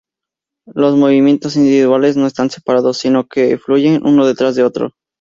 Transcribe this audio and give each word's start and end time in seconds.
Los 0.65 0.95
movimientos 0.95 1.55
individuales 1.57 2.17
no 2.17 2.25
están 2.25 2.49
separados, 2.49 2.97
sino 2.97 3.27
que 3.27 3.59
fluyen 3.59 4.01
uno 4.03 4.25
detrás 4.25 4.55
de 4.55 4.63
otro. 4.63 4.93